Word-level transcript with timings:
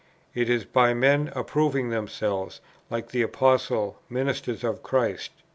It 0.33 0.49
is 0.49 0.65
by 0.65 0.95
men 0.95 1.31
'approving 1.35 1.91
themselves,' 1.91 2.59
like 2.89 3.09
the 3.09 3.21
Apostle, 3.21 3.99
'ministers 4.09 4.63
of 4.63 4.81
Christ.' 4.81 5.29